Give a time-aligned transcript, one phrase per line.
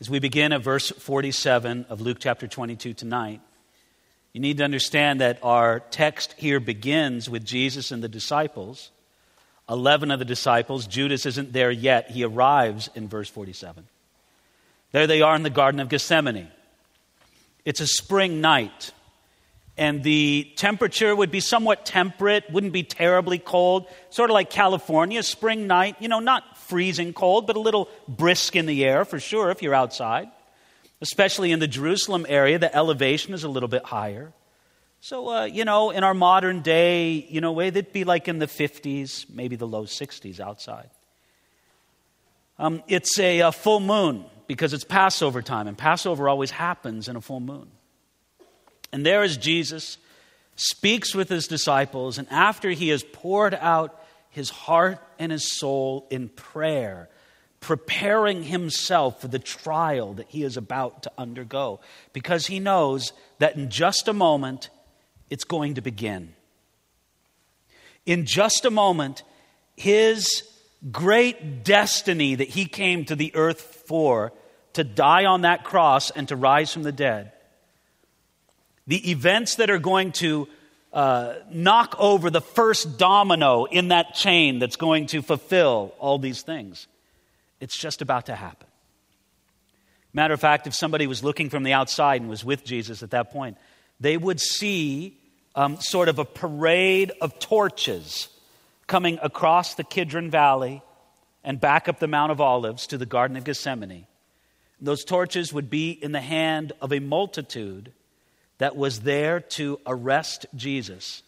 [0.00, 3.40] As we begin at verse 47 of Luke chapter 22 tonight,
[4.32, 8.92] you need to understand that our text here begins with Jesus and the disciples.
[9.68, 12.12] 11 of the disciples, Judas isn't there yet.
[12.12, 13.88] He arrives in verse 47.
[14.92, 16.48] There they are in the Garden of Gethsemane.
[17.64, 18.92] It's a spring night,
[19.78, 25.22] and the temperature would be somewhat temperate, wouldn't be terribly cold, sort of like California,
[25.22, 29.20] spring night, you know, not freezing cold, but a little brisk in the air for
[29.20, 30.28] sure if you're outside.
[31.00, 34.32] Especially in the Jerusalem area, the elevation is a little bit higher.
[35.00, 38.40] So, uh, you know, in our modern day, you know, way, it'd be like in
[38.40, 40.90] the 50s, maybe the low 60s outside.
[42.58, 47.14] Um, it's a, a full moon because it's Passover time, and Passover always happens in
[47.14, 47.70] a full moon.
[48.92, 49.98] And there is Jesus,
[50.56, 56.06] speaks with his disciples, and after he has poured out his heart and his soul
[56.10, 57.08] in prayer,
[57.60, 61.80] preparing himself for the trial that he is about to undergo,
[62.12, 64.70] because he knows that in just a moment
[65.30, 66.34] it's going to begin.
[68.06, 69.22] In just a moment,
[69.76, 70.42] his
[70.90, 74.32] great destiny that he came to the earth for,
[74.74, 77.32] to die on that cross and to rise from the dead,
[78.88, 80.48] the events that are going to
[80.92, 86.42] uh, knock over the first domino in that chain that's going to fulfill all these
[86.42, 86.88] things.
[87.60, 88.66] It's just about to happen.
[90.14, 93.10] Matter of fact, if somebody was looking from the outside and was with Jesus at
[93.10, 93.58] that point,
[94.00, 95.18] they would see
[95.54, 98.28] um, sort of a parade of torches
[98.86, 100.82] coming across the Kidron Valley
[101.44, 104.06] and back up the Mount of Olives to the Garden of Gethsemane.
[104.80, 107.92] Those torches would be in the hand of a multitude
[108.58, 111.22] that was there to arrest Jesus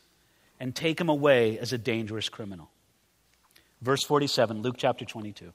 [0.58, 2.70] and take him away as a dangerous criminal.
[3.80, 5.52] Verse 47, Luke chapter 22.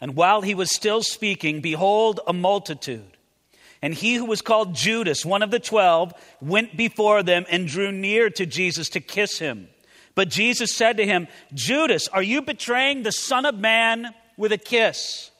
[0.00, 3.16] And while he was still speaking, behold, a multitude.
[3.80, 7.92] And he who was called Judas, one of the twelve, went before them and drew
[7.92, 9.68] near to Jesus to kiss him.
[10.14, 14.58] But Jesus said to him, Judas, are you betraying the Son of Man with a
[14.58, 15.30] kiss?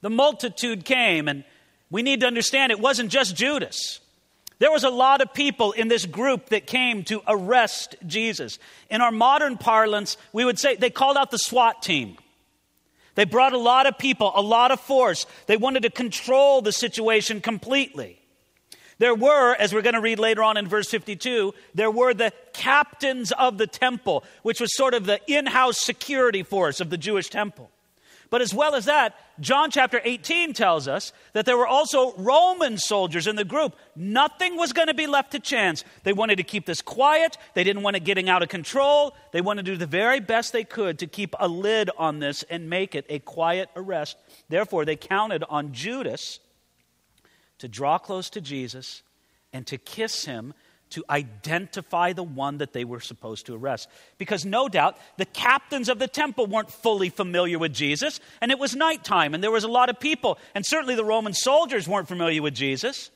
[0.00, 1.44] The multitude came, and
[1.90, 4.00] we need to understand it wasn't just Judas.
[4.58, 8.58] There was a lot of people in this group that came to arrest Jesus.
[8.88, 12.16] In our modern parlance, we would say they called out the SWAT team.
[13.16, 15.26] They brought a lot of people, a lot of force.
[15.46, 18.18] They wanted to control the situation completely.
[18.98, 22.32] There were, as we're going to read later on in verse 52, there were the
[22.54, 26.96] captains of the temple, which was sort of the in house security force of the
[26.96, 27.70] Jewish temple.
[28.30, 32.78] But as well as that, John chapter 18 tells us that there were also Roman
[32.78, 33.76] soldiers in the group.
[33.94, 35.84] Nothing was going to be left to chance.
[36.02, 37.36] They wanted to keep this quiet.
[37.54, 39.14] They didn't want it getting out of control.
[39.32, 42.42] They wanted to do the very best they could to keep a lid on this
[42.44, 44.16] and make it a quiet arrest.
[44.48, 46.40] Therefore, they counted on Judas
[47.58, 49.02] to draw close to Jesus
[49.52, 50.52] and to kiss him
[50.90, 53.88] to identify the one that they were supposed to arrest.
[54.18, 58.58] Because no doubt the captains of the temple weren't fully familiar with Jesus, and it
[58.58, 62.08] was nighttime, and there was a lot of people, and certainly the Roman soldiers weren't
[62.08, 63.10] familiar with Jesus.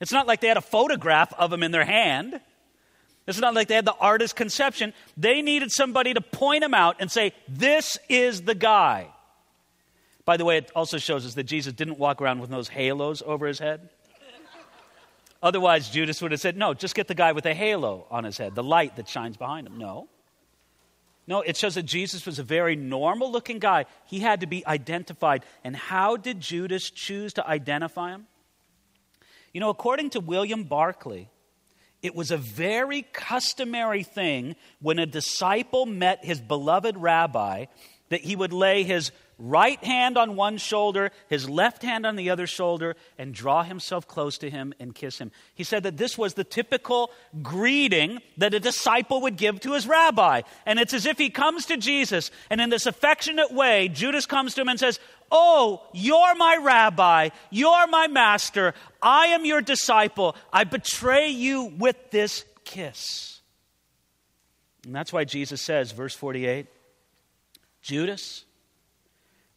[0.00, 2.40] It's not like they had a photograph of him in their hand.
[3.26, 4.92] It's not like they had the artist's conception.
[5.16, 9.08] They needed somebody to point him out and say, This is the guy.
[10.24, 13.22] By the way, it also shows us that Jesus didn't walk around with those halos
[13.24, 13.90] over his head.
[15.44, 18.38] Otherwise, Judas would have said, No, just get the guy with a halo on his
[18.38, 19.76] head, the light that shines behind him.
[19.76, 20.08] No.
[21.26, 23.84] No, it shows that Jesus was a very normal looking guy.
[24.06, 25.44] He had to be identified.
[25.62, 28.26] And how did Judas choose to identify him?
[29.52, 31.28] You know, according to William Barclay,
[32.02, 37.66] it was a very customary thing when a disciple met his beloved rabbi
[38.08, 42.30] that he would lay his right hand on one shoulder, his left hand on the
[42.30, 45.32] other shoulder, and draw himself close to him and kiss him.
[45.54, 47.10] He said that this was the typical
[47.42, 50.42] greeting that a disciple would give to his rabbi.
[50.66, 54.54] And it's as if he comes to Jesus, and in this affectionate way, Judas comes
[54.54, 55.00] to him and says,
[55.30, 61.96] Oh, you're my rabbi, you're my master, I am your disciple, I betray you with
[62.10, 63.40] this kiss.
[64.84, 66.66] And that's why Jesus says, verse 48,
[67.82, 68.44] Judas,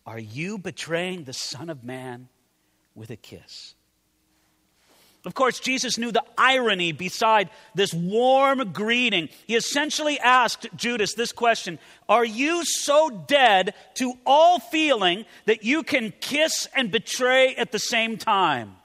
[0.07, 2.30] are you betraying the Son of Man
[2.95, 3.75] with a kiss?
[5.25, 9.27] Of course, Jesus knew the irony beside this warm greeting.
[9.45, 15.83] He essentially asked Judas this question Are you so dead to all feeling that you
[15.83, 18.77] can kiss and betray at the same time?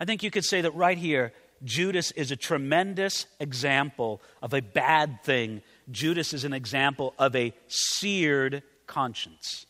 [0.00, 1.32] I think you could say that right here,
[1.62, 5.62] Judas is a tremendous example of a bad thing.
[5.92, 9.66] Judas is an example of a seared conscience.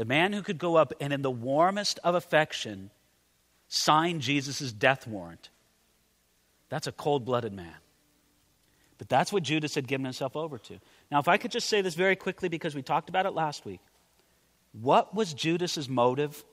[0.00, 2.88] The man who could go up and, in the warmest of affection,
[3.68, 5.50] sign Jesus' death warrant.
[6.70, 7.74] That's a cold blooded man.
[8.96, 10.78] But that's what Judas had given himself over to.
[11.12, 13.66] Now, if I could just say this very quickly because we talked about it last
[13.66, 13.80] week.
[14.72, 16.46] What was Judas's motive?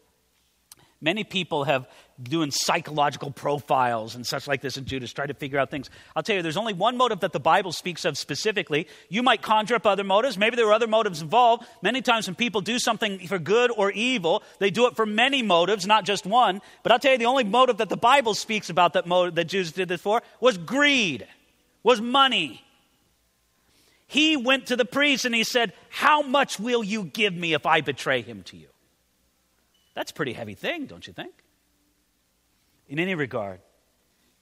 [1.00, 1.88] Many people have
[2.22, 5.90] doing psychological profiles and such like this in Judas, try to figure out things.
[6.16, 8.88] I'll tell you, there's only one motive that the Bible speaks of specifically.
[9.10, 10.38] You might conjure up other motives.
[10.38, 11.66] Maybe there were other motives involved.
[11.84, 15.44] Many times when people do something for good or evil, they do it for many
[15.44, 16.62] motives, not just one.
[16.82, 19.46] But I'll tell you, the only motive that the Bible speaks about that motive that
[19.46, 21.28] Judas did this for was greed,
[21.84, 22.64] was money.
[24.08, 27.66] He went to the priest and he said, How much will you give me if
[27.66, 28.68] I betray him to you?
[29.98, 31.34] That's a pretty heavy thing, don't you think?
[32.88, 33.62] In any regard,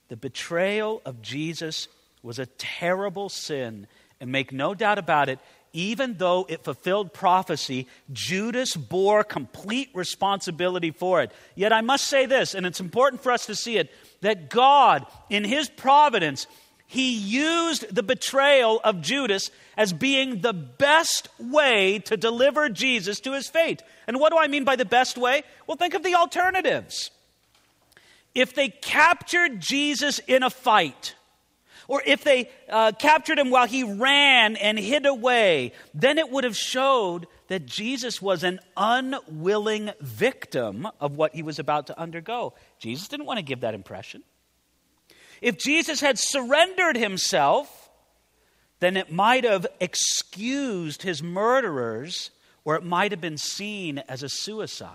[0.08, 1.88] the betrayal of Jesus
[2.22, 3.86] was a terrible sin,
[4.20, 5.38] and make no doubt about it,
[5.72, 11.32] even though it fulfilled prophecy, Judas bore complete responsibility for it.
[11.54, 15.06] Yet I must say this, and it's important for us to see it, that God,
[15.30, 16.46] in His providence,
[16.86, 23.32] he used the betrayal of Judas as being the best way to deliver Jesus to
[23.32, 23.82] his fate.
[24.06, 25.42] And what do I mean by the best way?
[25.66, 27.10] Well, think of the alternatives.
[28.34, 31.16] If they captured Jesus in a fight,
[31.88, 36.44] or if they uh, captured him while he ran and hid away, then it would
[36.44, 42.54] have showed that Jesus was an unwilling victim of what he was about to undergo.
[42.78, 44.22] Jesus didn't want to give that impression.
[45.46, 47.88] If Jesus had surrendered himself,
[48.80, 52.32] then it might have excused his murderers,
[52.64, 54.90] or it might have been seen as a suicide.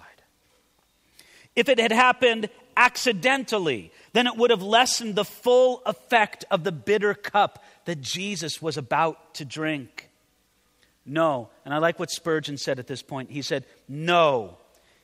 [1.56, 6.74] If it had happened accidentally, then it would have lessened the full effect of the
[6.74, 10.10] bitter cup that Jesus was about to drink.
[11.06, 13.32] No, and I like what Spurgeon said at this point.
[13.32, 14.58] He said, No,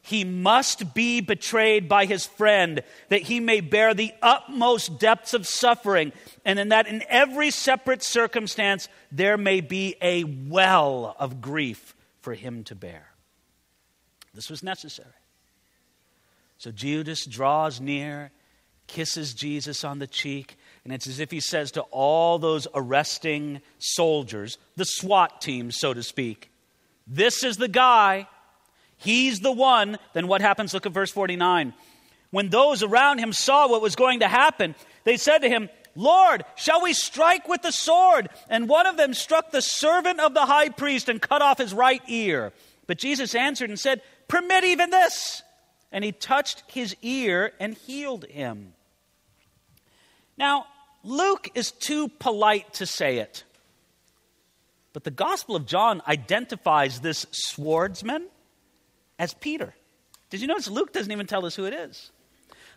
[0.07, 5.45] he must be betrayed by his friend that he may bear the utmost depths of
[5.45, 6.13] suffering,
[6.45, 12.33] and in that in every separate circumstance there may be a well of grief for
[12.33, 13.07] him to bear.
[14.33, 15.09] This was necessary.
[16.57, 18.31] So Judas draws near,
[18.87, 23.59] kisses Jesus on the cheek, and it's as if he says to all those arresting
[23.77, 26.49] soldiers, the SWAT team, so to speak,
[27.05, 28.29] This is the guy
[28.97, 29.97] He's the one.
[30.13, 30.73] Then what happens?
[30.73, 31.73] Look at verse 49.
[32.31, 36.45] When those around him saw what was going to happen, they said to him, Lord,
[36.55, 38.29] shall we strike with the sword?
[38.49, 41.73] And one of them struck the servant of the high priest and cut off his
[41.73, 42.53] right ear.
[42.85, 45.41] But Jesus answered and said, Permit even this.
[45.91, 48.73] And he touched his ear and healed him.
[50.37, 50.67] Now,
[51.03, 53.43] Luke is too polite to say it.
[54.93, 58.27] But the Gospel of John identifies this swordsman
[59.19, 59.73] as Peter.
[60.29, 62.11] Did you notice Luke doesn't even tell us who it is?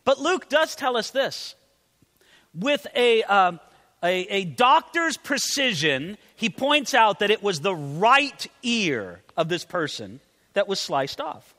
[0.05, 1.55] But Luke does tell us this.
[2.55, 3.53] With a, uh,
[4.03, 9.65] a, a doctor's precision, he points out that it was the right ear of this
[9.65, 10.21] person
[10.55, 11.55] that was sliced off.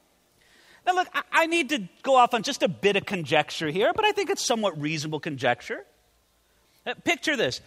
[0.85, 3.91] Now, look, I, I need to go off on just a bit of conjecture here,
[3.95, 5.85] but I think it's somewhat reasonable conjecture.
[6.85, 7.61] Uh, picture this.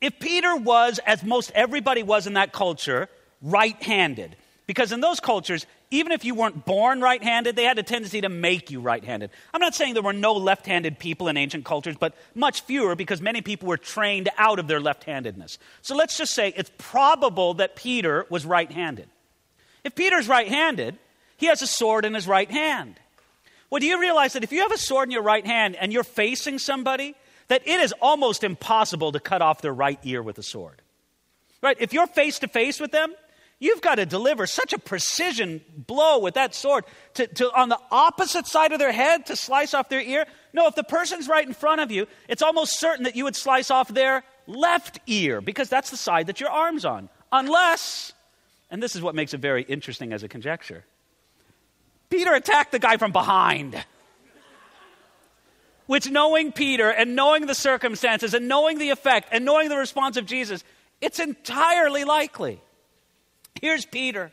[0.00, 3.08] If Peter was, as most everybody was in that culture,
[3.40, 4.36] right handed,
[4.66, 8.20] because in those cultures, even if you weren't born right handed, they had a tendency
[8.22, 9.30] to make you right handed.
[9.54, 12.96] I'm not saying there were no left handed people in ancient cultures, but much fewer
[12.96, 15.58] because many people were trained out of their left handedness.
[15.82, 19.08] So let's just say it's probable that Peter was right handed.
[19.84, 20.98] If Peter's right handed,
[21.36, 22.98] he has a sword in his right hand.
[23.70, 25.92] Well, do you realize that if you have a sword in your right hand and
[25.92, 27.14] you're facing somebody,
[27.48, 30.82] that it is almost impossible to cut off their right ear with a sword?
[31.62, 31.76] Right?
[31.78, 33.14] If you're face to face with them,
[33.58, 36.84] You've got to deliver such a precision blow with that sword
[37.14, 40.26] to, to, on the opposite side of their head to slice off their ear.
[40.52, 43.36] No, if the person's right in front of you, it's almost certain that you would
[43.36, 47.08] slice off their left ear because that's the side that your arm's on.
[47.32, 48.12] Unless,
[48.70, 50.84] and this is what makes it very interesting as a conjecture,
[52.10, 53.82] Peter attacked the guy from behind.
[55.86, 60.16] Which, knowing Peter and knowing the circumstances and knowing the effect and knowing the response
[60.16, 60.64] of Jesus,
[61.00, 62.60] it's entirely likely
[63.60, 64.32] Here's Peter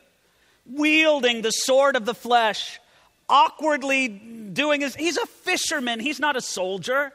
[0.66, 2.80] wielding the sword of the flesh,
[3.28, 4.94] awkwardly doing his.
[4.94, 7.12] He's a fisherman, he's not a soldier.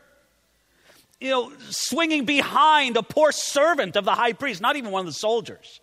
[1.20, 5.06] You know, swinging behind a poor servant of the high priest, not even one of
[5.06, 5.82] the soldiers.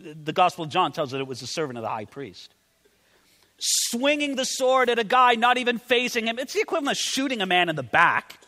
[0.00, 2.54] The Gospel of John tells us it was a servant of the high priest.
[3.58, 6.38] Swinging the sword at a guy not even facing him.
[6.38, 8.38] It's the equivalent of shooting a man in the back.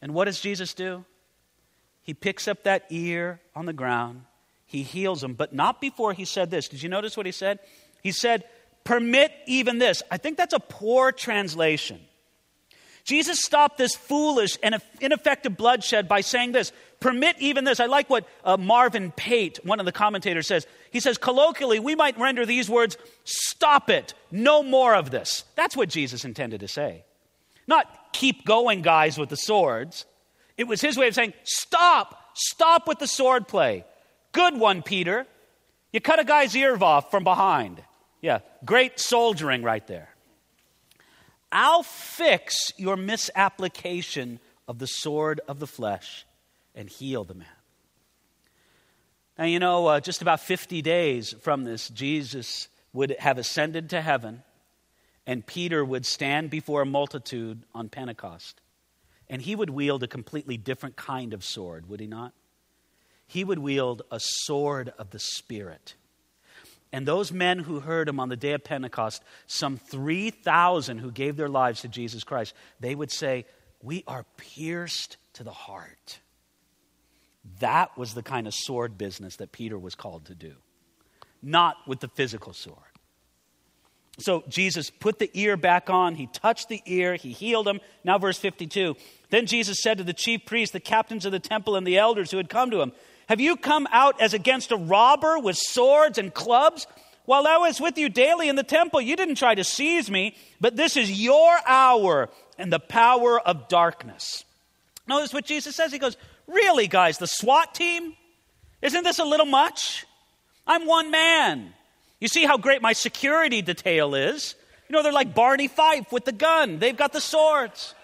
[0.00, 1.04] And what does Jesus do?
[2.02, 4.22] He picks up that ear on the ground
[4.68, 6.68] he heals him, but not before he said this.
[6.68, 7.58] Did you notice what he said?
[8.02, 8.44] He said,
[8.84, 10.02] Permit even this.
[10.10, 12.00] I think that's a poor translation.
[13.04, 17.80] Jesus stopped this foolish and ineffective bloodshed by saying this permit even this.
[17.80, 20.66] I like what uh, Marvin Pate, one of the commentators, says.
[20.90, 25.44] He says, colloquially, we might render these words, stop it, no more of this.
[25.54, 27.04] That's what Jesus intended to say.
[27.66, 30.04] Not keep going, guys, with the swords.
[30.58, 33.84] It was his way of saying, stop, stop with the sword play.
[34.38, 35.26] Good one, Peter.
[35.92, 37.82] You cut a guy's ear off from behind.
[38.20, 40.10] Yeah, great soldiering right there.
[41.50, 46.24] I'll fix your misapplication of the sword of the flesh
[46.76, 47.48] and heal the man.
[49.36, 54.00] Now, you know, uh, just about 50 days from this, Jesus would have ascended to
[54.00, 54.44] heaven,
[55.26, 58.60] and Peter would stand before a multitude on Pentecost.
[59.28, 62.32] And he would wield a completely different kind of sword, would he not?
[63.28, 65.94] He would wield a sword of the Spirit.
[66.92, 71.36] And those men who heard him on the day of Pentecost, some 3,000 who gave
[71.36, 73.44] their lives to Jesus Christ, they would say,
[73.82, 76.18] We are pierced to the heart.
[77.60, 80.54] That was the kind of sword business that Peter was called to do,
[81.42, 82.78] not with the physical sword.
[84.18, 86.16] So Jesus put the ear back on.
[86.16, 87.14] He touched the ear.
[87.14, 87.80] He healed him.
[88.02, 88.96] Now, verse 52.
[89.30, 92.30] Then Jesus said to the chief priests, the captains of the temple, and the elders
[92.30, 92.92] who had come to him,
[93.28, 96.86] have you come out as against a robber with swords and clubs?
[97.26, 100.34] While I was with you daily in the temple, you didn't try to seize me,
[100.62, 104.44] but this is your hour and the power of darkness.
[105.06, 105.92] Notice what Jesus says.
[105.92, 106.16] He goes,
[106.46, 108.14] Really, guys, the SWAT team?
[108.80, 110.06] Isn't this a little much?
[110.66, 111.74] I'm one man.
[112.20, 114.54] You see how great my security detail is?
[114.88, 117.94] You know, they're like Barney Fife with the gun, they've got the swords.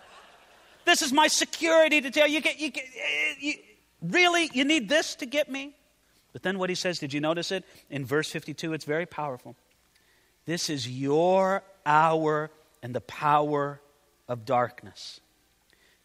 [0.85, 2.27] This is my security detail.
[2.27, 3.55] You get, you get, eh, you,
[4.05, 4.51] Really?
[4.53, 5.75] You need this to get me?
[6.33, 7.65] But then what he says, did you notice it?
[7.91, 9.57] In verse 52, it's very powerful.
[10.47, 12.51] This is your hour
[12.83, 13.81] and the power
[14.29, 15.21] of darkness.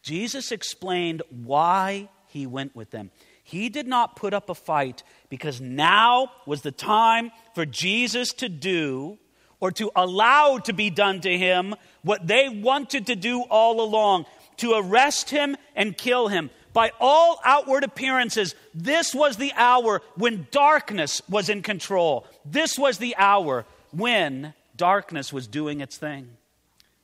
[0.01, 3.11] Jesus explained why he went with them.
[3.43, 8.47] He did not put up a fight because now was the time for Jesus to
[8.47, 9.17] do
[9.59, 14.25] or to allow to be done to him what they wanted to do all along
[14.57, 16.49] to arrest him and kill him.
[16.73, 22.27] By all outward appearances, this was the hour when darkness was in control.
[22.45, 26.29] This was the hour when darkness was doing its thing.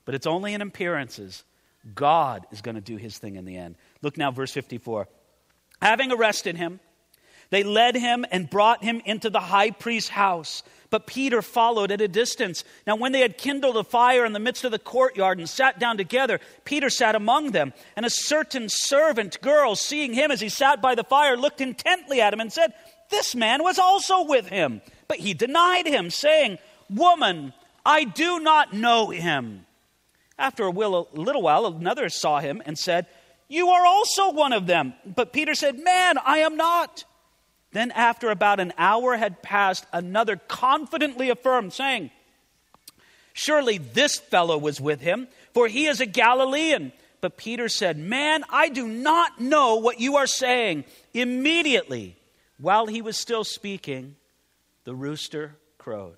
[0.04, 1.42] But it's only in appearances.
[1.94, 3.76] God is going to do his thing in the end.
[4.02, 5.08] Look now, verse 54.
[5.82, 6.80] Having arrested him,
[7.50, 10.62] they led him and brought him into the high priest's house.
[10.96, 12.64] But Peter followed at a distance.
[12.86, 15.78] Now, when they had kindled a fire in the midst of the courtyard and sat
[15.78, 17.74] down together, Peter sat among them.
[17.96, 22.22] And a certain servant girl, seeing him as he sat by the fire, looked intently
[22.22, 22.72] at him and said,
[23.10, 24.80] This man was also with him.
[25.06, 26.56] But he denied him, saying,
[26.88, 27.52] Woman,
[27.84, 29.66] I do not know him.
[30.38, 33.04] After a little while, another saw him and said,
[33.48, 34.94] You are also one of them.
[35.04, 37.04] But Peter said, Man, I am not.
[37.76, 42.10] Then, after about an hour had passed, another confidently affirmed, saying,
[43.34, 46.90] Surely this fellow was with him, for he is a Galilean.
[47.20, 50.86] But Peter said, Man, I do not know what you are saying.
[51.12, 52.16] Immediately,
[52.56, 54.16] while he was still speaking,
[54.84, 56.16] the rooster crowed.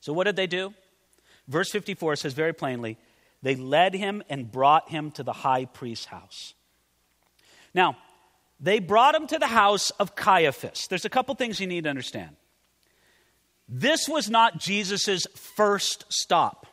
[0.00, 0.72] So, what did they do?
[1.48, 2.96] Verse 54 says very plainly,
[3.42, 6.54] they led him and brought him to the high priest's house.
[7.74, 7.98] Now,
[8.64, 10.86] they brought him to the house of Caiaphas.
[10.88, 12.34] There's a couple things you need to understand.
[13.68, 16.66] This was not Jesus' first stop.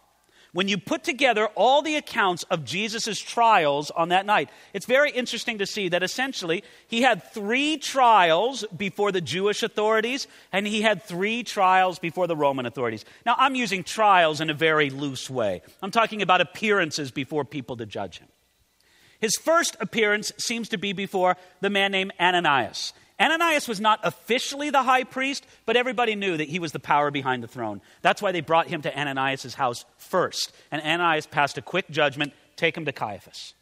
[0.54, 5.12] When you put together all the accounts of Jesus' trials on that night, it's very
[5.12, 10.82] interesting to see that essentially he had three trials before the Jewish authorities and he
[10.82, 13.04] had three trials before the Roman authorities.
[13.26, 15.62] Now, I'm using trials in a very loose way.
[15.82, 18.30] I'm talking about appearances before people to judge him.
[19.22, 22.92] His first appearance seems to be before the man named Ananias.
[23.22, 27.12] Ananias was not officially the high priest, but everybody knew that he was the power
[27.12, 27.80] behind the throne.
[28.02, 30.52] That's why they brought him to Ananias' house first.
[30.72, 33.54] And Ananias passed a quick judgment take him to Caiaphas.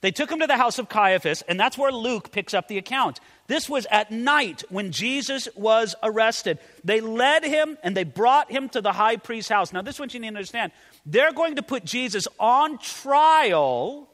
[0.00, 2.76] They took him to the house of Caiaphas, and that's where Luke picks up the
[2.76, 3.20] account.
[3.46, 6.58] This was at night when Jesus was arrested.
[6.82, 9.72] They led him and they brought him to the high priest's house.
[9.72, 10.72] Now, this is what you need to understand.
[11.06, 14.08] They're going to put Jesus on trial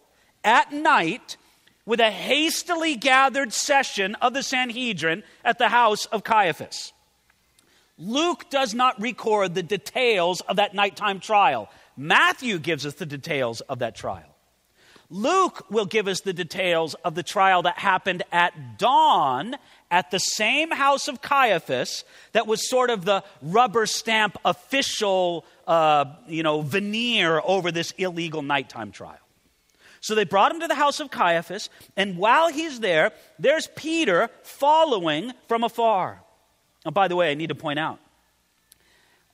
[0.44, 1.36] at night
[1.84, 6.92] with a hastily gathered session of the Sanhedrin at the house of Caiaphas.
[7.98, 11.68] Luke does not record the details of that nighttime trial.
[11.96, 14.36] Matthew gives us the details of that trial.
[15.10, 19.56] Luke will give us the details of the trial that happened at dawn
[19.90, 26.04] at the same house of Caiaphas that was sort of the rubber stamp official, uh,
[26.26, 29.18] you know, veneer over this illegal nighttime trial.
[30.00, 34.28] So they brought him to the house of Caiaphas, and while he's there, there's Peter
[34.42, 36.22] following from afar.
[36.84, 37.98] And by the way, I need to point out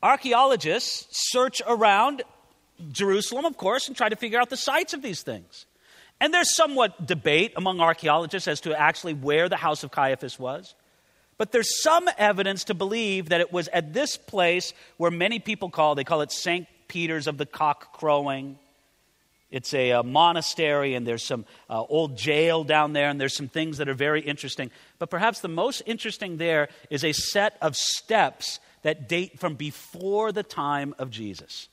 [0.02, 2.22] archaeologists search around
[2.90, 5.66] Jerusalem, of course, and try to figure out the sites of these things.
[6.20, 10.74] And there's somewhat debate among archaeologists as to actually where the house of Caiaphas was.
[11.38, 15.70] But there's some evidence to believe that it was at this place where many people
[15.70, 16.66] call, they call it St.
[16.86, 18.58] Peter's of the Cock Crowing.
[19.54, 23.46] It's a, a, monastery, and there's some uh, old jail down there, and there's some
[23.46, 24.72] things that are very interesting.
[24.98, 30.32] But perhaps the most interesting there is a set of steps that date from before
[30.32, 31.68] the time of Jesus.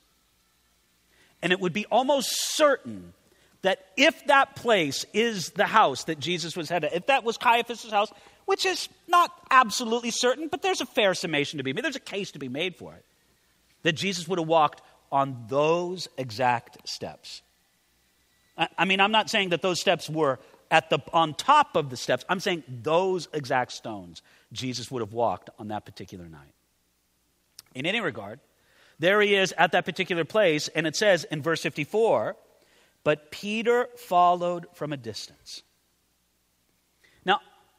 [1.42, 3.14] And it would be almost certain
[3.62, 7.90] that if that place is the house that Jesus was headed, if that was Caiaphas'
[7.90, 8.12] house,
[8.44, 12.00] which is not absolutely certain, but there's a fair summation to be made, there's a
[12.00, 13.04] case to be made for it,
[13.82, 17.42] that Jesus would have walked on those exact steps.
[18.78, 20.38] I mean, I'm not saying that those steps were
[20.70, 22.24] at the, on top of the steps.
[22.28, 26.54] I'm saying those exact stones Jesus would have walked on that particular night.
[27.74, 28.40] In any regard,
[28.98, 32.36] there he is at that particular place, and it says in verse 54
[33.04, 35.62] but Peter followed from a distance.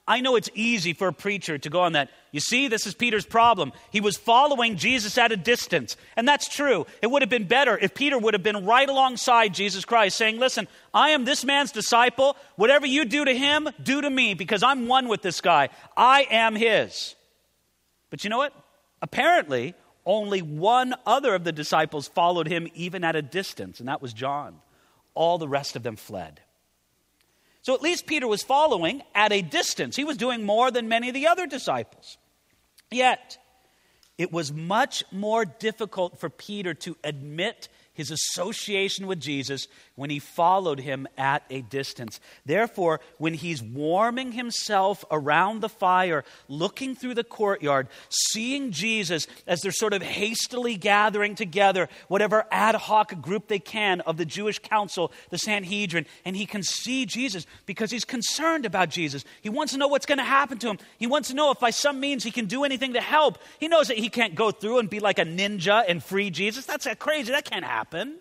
[0.05, 2.09] I know it's easy for a preacher to go on that.
[2.31, 3.71] You see, this is Peter's problem.
[3.89, 5.95] He was following Jesus at a distance.
[6.17, 6.85] And that's true.
[7.01, 10.39] It would have been better if Peter would have been right alongside Jesus Christ, saying,
[10.39, 12.35] Listen, I am this man's disciple.
[12.57, 15.69] Whatever you do to him, do to me, because I'm one with this guy.
[15.95, 17.15] I am his.
[18.09, 18.53] But you know what?
[19.01, 19.73] Apparently,
[20.05, 24.11] only one other of the disciples followed him even at a distance, and that was
[24.11, 24.59] John.
[25.13, 26.41] All the rest of them fled.
[27.63, 29.95] So at least Peter was following at a distance.
[29.95, 32.17] He was doing more than many of the other disciples.
[32.91, 33.37] Yet,
[34.17, 40.17] it was much more difficult for Peter to admit his association with Jesus when he
[40.17, 42.19] followed him at a distance.
[42.45, 49.61] Therefore, when he's warming himself around the fire, looking through the courtyard, seeing Jesus as
[49.61, 54.57] they're sort of hastily gathering together, whatever ad hoc group they can of the Jewish
[54.57, 59.23] council, the Sanhedrin, and he can see Jesus because he's concerned about Jesus.
[59.41, 60.79] He wants to know what's going to happen to him.
[60.97, 63.37] He wants to know if by some means he can do anything to help.
[63.59, 66.65] He knows that he can't go through and be like a ninja and free Jesus.
[66.65, 67.31] That's crazy.
[67.31, 68.15] That can't happen happen.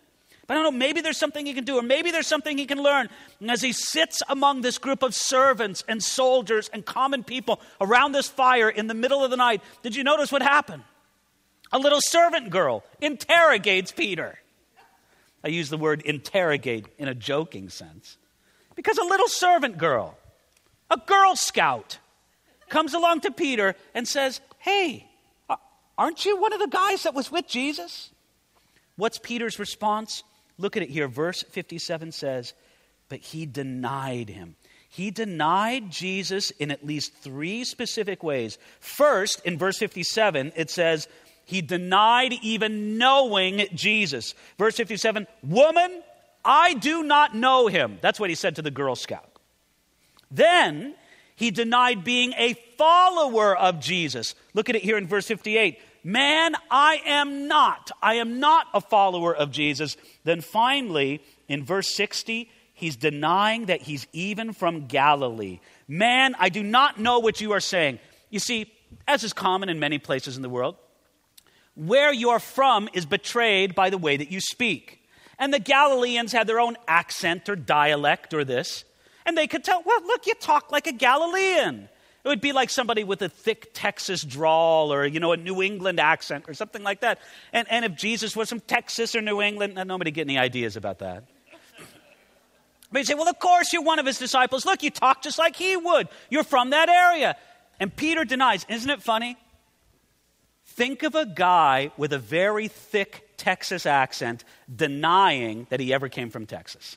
[0.47, 2.67] But I don't know, maybe there's something he can do, or maybe there's something he
[2.67, 3.09] can learn.
[3.41, 8.13] And as he sits among this group of servants and soldiers and common people around
[8.13, 10.83] this fire in the middle of the night, did you notice what happened?
[11.71, 14.39] A little servant girl interrogates Peter.
[15.45, 18.19] I use the word interrogate in a joking sense.
[18.75, 20.19] Because a little servant girl,
[20.91, 21.99] a Girl Scout,
[22.69, 25.07] comes along to Peter and says, Hey,
[25.97, 28.11] aren't you one of the guys that was with Jesus?
[28.97, 30.23] What's Peter's response?
[30.59, 31.09] Look at it here.
[31.09, 32.55] Verse 57 says,
[33.09, 34.57] But he denied him.
[34.89, 38.59] He denied Jesus in at least three specific ways.
[38.79, 41.09] First, in verse 57, it says,
[41.47, 44.35] He denied even knowing Jesus.
[44.59, 46.03] Verse 57, Woman,
[46.45, 47.99] I do not know him.
[48.03, 49.31] That's what he said to the Girl Scout.
[50.31, 50.95] Then
[51.37, 54.35] he denied being a follower of Jesus.
[54.55, 55.79] Look at it here in verse 58.
[56.05, 57.91] Man, I am not.
[58.03, 59.97] I am not a follower of Jesus.
[60.25, 65.61] Then finally, in verse 60, he's denying that he's even from Galilee.
[65.87, 68.01] Man, I do not know what you are saying.
[68.31, 68.73] You see,
[69.07, 70.77] as is common in many places in the world,
[71.75, 75.09] where you're from is betrayed by the way that you speak.
[75.39, 78.85] And the Galileans had their own accent or dialect or this.
[79.25, 81.89] And they could tell, well, look, you talk like a Galilean.
[82.25, 85.61] It would be like somebody with a thick Texas drawl or, you know, a New
[85.61, 87.19] England accent or something like that.
[87.53, 91.01] And, and if Jesus was from Texas or New England, nobody get any ideas about
[91.01, 91.25] that.
[92.93, 94.65] But you say, well, of course you're one of his disciples.
[94.65, 96.09] Look, you talk just like he would.
[96.31, 97.37] You're from that area.
[97.81, 98.67] And Peter denies.
[98.69, 99.37] Isn't it funny?
[100.65, 106.31] Think of a guy with a very thick Texas accent denying that he ever came
[106.31, 106.97] from Texas.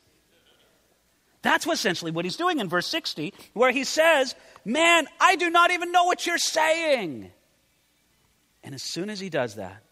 [1.46, 4.34] That's essentially what he's doing in verse 60, where he says,
[4.66, 7.32] Man, I do not even know what you're saying.
[8.64, 9.84] And as soon as he does that,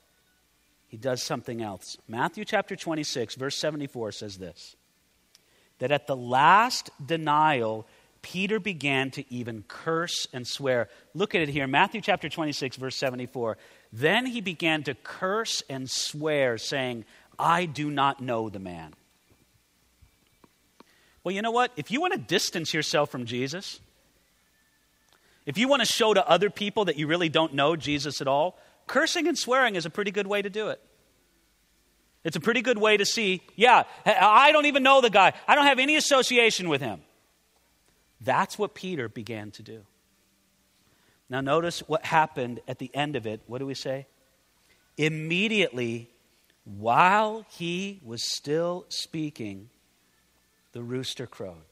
[0.87, 1.95] he does something else.
[2.07, 4.75] Matthew chapter 26, verse 74 says this
[5.77, 7.85] that at the last denial,
[8.23, 10.89] Peter began to even curse and swear.
[11.13, 13.59] Look at it here, Matthew chapter 26, verse 74.
[13.91, 17.05] Then he began to curse and swear, saying,
[17.37, 18.95] I do not know the man.
[21.23, 21.71] Well, you know what?
[21.77, 23.79] If you want to distance yourself from Jesus,
[25.45, 28.27] if you want to show to other people that you really don't know Jesus at
[28.27, 28.57] all,
[28.87, 30.81] cursing and swearing is a pretty good way to do it.
[32.23, 35.33] It's a pretty good way to see, yeah, I don't even know the guy.
[35.47, 37.01] I don't have any association with him.
[38.21, 39.81] That's what Peter began to do.
[41.29, 43.41] Now, notice what happened at the end of it.
[43.47, 44.07] What do we say?
[44.97, 46.09] Immediately,
[46.63, 49.69] while he was still speaking,
[50.73, 51.63] the rooster crowed.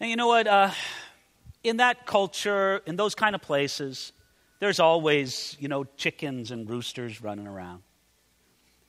[0.00, 0.46] Now, you know what?
[0.46, 0.70] Uh,
[1.62, 4.12] in that culture, in those kind of places,
[4.60, 7.82] there's always, you know, chickens and roosters running around.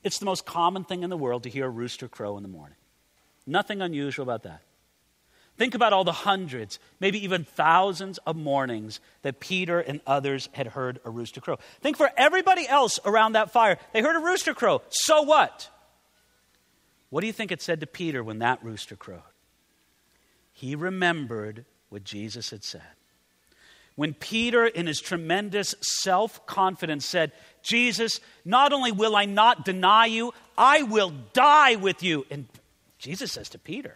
[0.03, 2.49] It's the most common thing in the world to hear a rooster crow in the
[2.49, 2.77] morning.
[3.47, 4.62] Nothing unusual about that.
[5.58, 10.67] Think about all the hundreds, maybe even thousands of mornings that Peter and others had
[10.67, 11.58] heard a rooster crow.
[11.79, 14.81] Think for everybody else around that fire, they heard a rooster crow.
[14.89, 15.69] So what?
[17.15, 19.21] What do you think it said to Peter when that rooster crowed?
[20.51, 22.82] He remembered what Jesus had said.
[23.95, 27.32] When Peter, in his tremendous self confidence, said,
[27.63, 32.25] Jesus, not only will I not deny you, I will die with you.
[32.30, 32.47] And
[32.99, 33.95] Jesus says to Peter,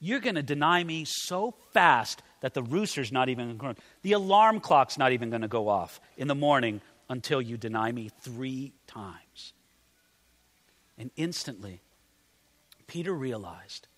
[0.00, 4.12] You're going to deny me so fast that the rooster's not even going to, the
[4.12, 8.10] alarm clock's not even going to go off in the morning until you deny me
[8.20, 9.54] three times.
[11.00, 11.80] And instantly,
[12.86, 13.88] Peter realized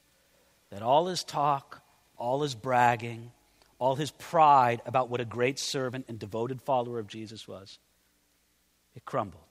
[0.70, 1.82] that all his talk,
[2.16, 3.32] all his bragging,
[3.80, 7.80] all his pride about what a great servant and devoted follower of Jesus was,
[8.94, 9.42] it crumbled.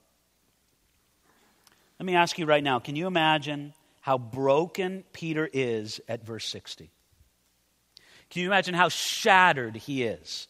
[2.00, 6.46] Let me ask you right now can you imagine how broken Peter is at verse
[6.46, 6.90] 60.
[8.30, 10.48] Can you imagine how shattered he is?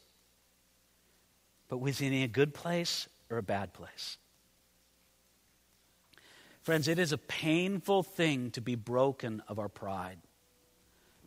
[1.69, 4.19] But was he in a good place or a bad place?
[6.63, 10.19] Friends, it is a painful thing to be broken of our pride,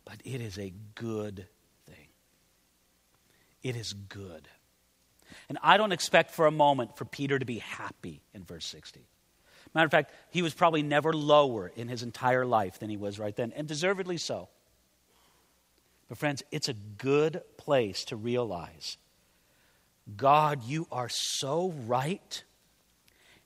[0.04, 1.46] but it is a good
[1.86, 2.08] thing.
[3.62, 4.48] It is good.
[5.48, 9.06] And I don't expect for a moment for Peter to be happy in verse 60.
[9.74, 13.18] Matter of fact, he was probably never lower in his entire life than he was
[13.18, 14.48] right then, and deservedly so.
[16.08, 18.96] But, friends, it's a good place to realize
[20.16, 22.42] God, you are so right,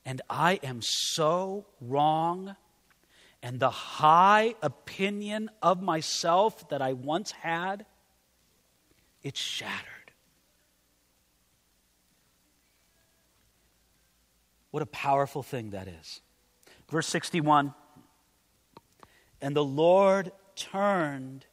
[0.05, 2.57] and I am so wrong,
[3.43, 7.87] and the high opinion of myself that I once had,
[9.23, 10.01] it's shattered.
[14.71, 16.21] What a powerful thing that is.
[16.91, 17.75] Verse 61
[19.41, 21.47] And the Lord turned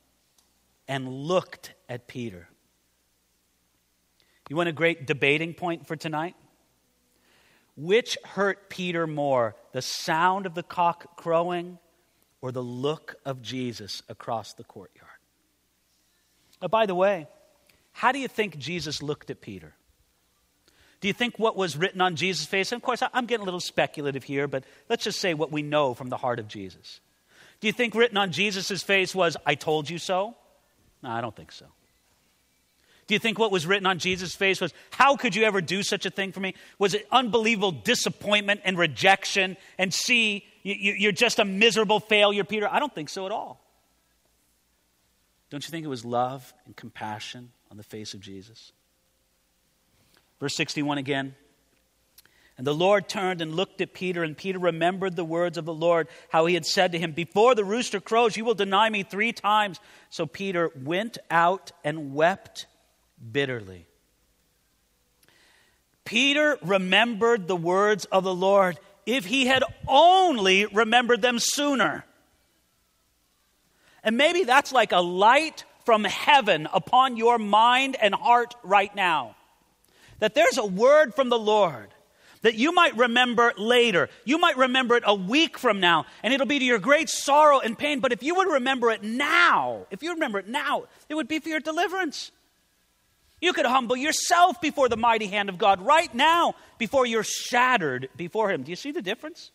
[0.88, 2.48] and looked at Peter.
[4.50, 6.36] You want a great debating point for tonight?
[7.78, 11.78] Which hurt Peter more, the sound of the cock crowing
[12.42, 15.08] or the look of Jesus across the courtyard?
[16.60, 17.28] Oh, by the way,
[17.92, 19.76] how do you think Jesus looked at Peter?
[21.02, 22.72] Do you think what was written on Jesus' face?
[22.72, 25.62] And of course, I'm getting a little speculative here, but let's just say what we
[25.62, 27.00] know from the heart of Jesus.
[27.60, 30.36] Do you think written on Jesus' face was, I told you so?
[31.04, 31.68] No, I don't think so.
[33.08, 35.82] Do you think what was written on Jesus' face was, How could you ever do
[35.82, 36.54] such a thing for me?
[36.78, 42.68] Was it unbelievable disappointment and rejection and see, you're just a miserable failure, Peter?
[42.70, 43.62] I don't think so at all.
[45.50, 48.74] Don't you think it was love and compassion on the face of Jesus?
[50.42, 51.36] Verse 61 again.
[52.58, 55.74] And the Lord turned and looked at Peter, and Peter remembered the words of the
[55.74, 59.04] Lord, how he had said to him, Before the rooster crows, you will deny me
[59.04, 59.80] three times.
[60.10, 62.66] So Peter went out and wept
[63.32, 63.86] bitterly.
[66.06, 72.06] Peter remembered the words of the Lord if he had only remembered them sooner.
[74.04, 79.36] And maybe that's like a light from heaven upon your mind and heart right now
[80.20, 81.90] that there's a word from the Lord
[82.42, 84.10] that you might remember later.
[84.24, 87.60] You might remember it a week from now, and it'll be to your great sorrow
[87.60, 88.00] and pain.
[88.00, 91.40] But if you would remember it now, if you remember it now, it would be
[91.40, 92.32] for your deliverance.
[93.40, 98.10] You could humble yourself before the mighty hand of God right now before you're shattered
[98.18, 98.64] before Him.
[98.64, 99.52] Do you see the difference?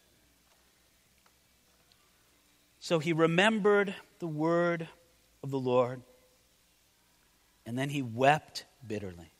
[2.82, 4.88] So he remembered the word
[5.44, 6.02] of the Lord,
[7.64, 9.30] and then he wept bitterly.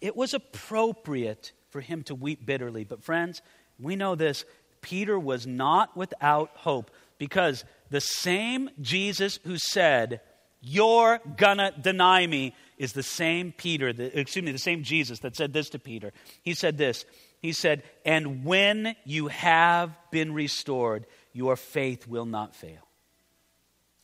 [0.00, 2.84] It was appropriate for him to weep bitterly.
[2.84, 3.42] But, friends,
[3.78, 4.46] we know this
[4.80, 10.22] Peter was not without hope because the same Jesus who said,
[10.62, 15.36] You're gonna deny me, is the same Peter, the, excuse me, the same Jesus that
[15.36, 16.12] said this to Peter.
[16.42, 17.04] He said this
[17.44, 22.88] he said, And when you have been restored, your faith will not fail.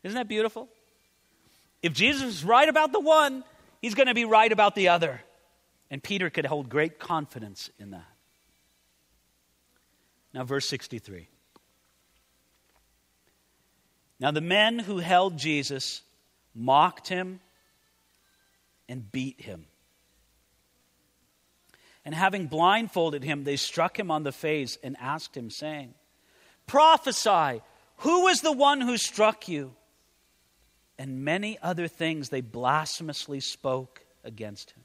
[0.03, 0.69] Isn't that beautiful?
[1.83, 3.43] If Jesus is right about the one,
[3.81, 5.23] he's going to be right about the other.
[5.91, 8.13] And Peter could hold great confidence in that.
[10.35, 11.27] Now, verse 63.
[14.21, 16.03] Now, the men who held Jesus
[16.55, 17.41] mocked him
[18.91, 19.67] and beat him.
[22.05, 25.95] And having blindfolded him, they struck him on the face and asked him, saying,
[26.67, 27.63] Prophesy,
[27.99, 29.73] who is the one who struck you?
[30.99, 34.83] And many other things they blasphemously spoke against him.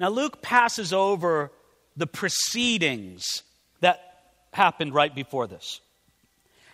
[0.00, 1.52] Now, Luke passes over
[1.96, 3.42] the proceedings
[3.80, 5.80] that happened right before this.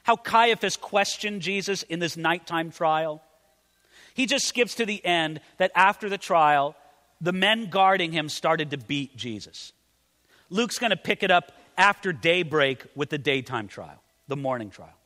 [0.05, 3.23] How Caiaphas questioned Jesus in this nighttime trial.
[4.15, 6.77] He just skips to the end that after the trial,
[7.21, 9.73] the men guarding him started to beat Jesus.
[10.49, 14.97] Luke's going to pick it up after daybreak with the daytime trial, the morning trial.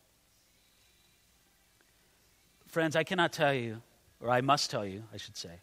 [2.67, 3.83] Friends, I cannot tell you,
[4.21, 5.61] or I must tell you, I should say,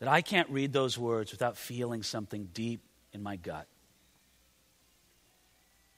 [0.00, 2.80] that I can't read those words without feeling something deep
[3.12, 3.66] in my gut.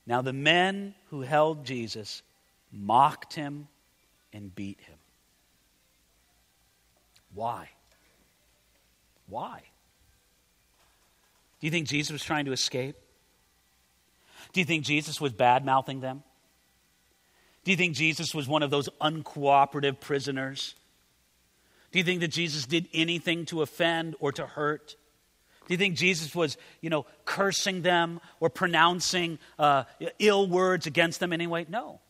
[0.06, 2.22] Now, the men who held Jesus
[2.70, 3.66] mocked him
[4.32, 4.95] and beat him.
[7.36, 7.68] Why?
[9.28, 9.60] Why?
[11.60, 12.96] Do you think Jesus was trying to escape?
[14.54, 16.22] Do you think Jesus was bad mouthing them?
[17.62, 20.74] Do you think Jesus was one of those uncooperative prisoners?
[21.92, 24.96] Do you think that Jesus did anything to offend or to hurt?
[25.68, 29.84] Do you think Jesus was, you know, cursing them or pronouncing uh,
[30.18, 31.66] ill words against them anyway?
[31.68, 32.00] No.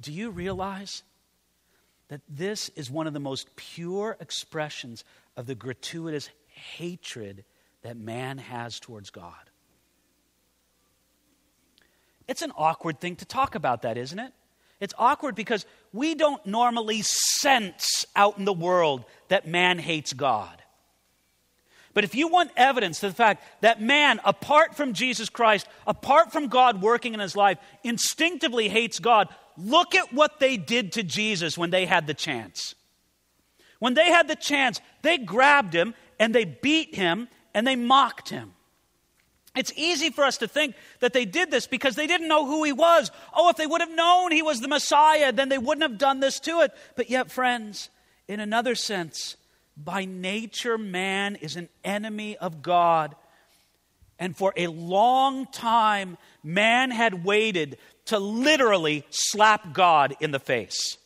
[0.00, 1.02] Do you realize
[2.10, 5.04] that this is one of the most pure expressions
[5.36, 7.44] of the gratuitous hatred
[7.82, 9.32] that man has towards God?
[12.26, 14.32] It's an awkward thing to talk about, that, isn't it?
[14.80, 20.60] It's awkward because we don't normally sense out in the world that man hates God.
[21.92, 26.32] But if you want evidence to the fact that man, apart from Jesus Christ, apart
[26.32, 29.28] from God working in his life, instinctively hates God,
[29.62, 32.74] look at what they did to Jesus when they had the chance.
[33.78, 38.28] When they had the chance, they grabbed him and they beat him and they mocked
[38.28, 38.52] him.
[39.56, 42.62] It's easy for us to think that they did this because they didn't know who
[42.62, 43.10] he was.
[43.34, 46.20] Oh, if they would have known he was the Messiah, then they wouldn't have done
[46.20, 46.72] this to it.
[46.94, 47.90] But yet, friends,
[48.28, 49.36] in another sense,
[49.76, 53.16] by nature, man is an enemy of God.
[54.20, 57.78] And for a long time, man had waited
[58.10, 60.98] to literally slap God in the face,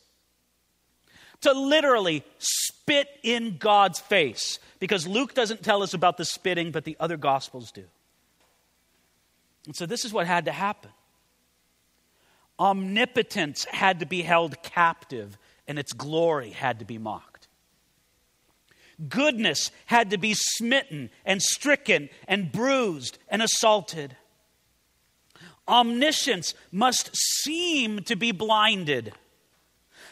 [1.41, 4.57] to literally spit in God's face.
[4.79, 7.83] Because Luke doesn't tell us about the spitting, but the other Gospels do.
[9.67, 10.91] And so this is what had to happen
[12.57, 15.37] omnipotence had to be held captive,
[15.67, 17.47] and its glory had to be mocked.
[19.09, 24.15] Goodness had to be smitten and stricken and bruised and assaulted.
[25.67, 29.13] Omniscience must seem to be blinded.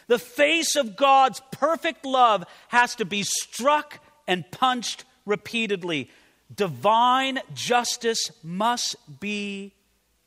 [0.06, 6.10] The face of God's perfect love has to be struck and punched repeatedly.
[6.54, 9.72] Divine justice must be